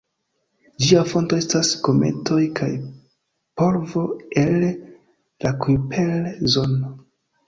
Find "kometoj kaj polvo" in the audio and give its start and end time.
1.87-4.05